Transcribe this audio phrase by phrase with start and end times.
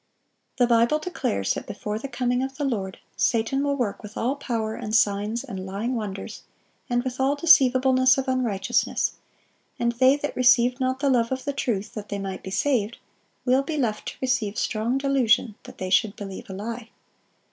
[0.57, 4.35] The Bible declares that before the coming of the Lord, Satan will work "with all
[4.35, 6.41] power and signs and lying wonders,
[6.89, 9.11] and with all deceivableness of unrighteousness;"
[9.77, 12.97] and they that "received not the love of the truth, that they might be saved,"
[13.45, 16.89] will be left to receive "strong delusion, that they should believe a lie."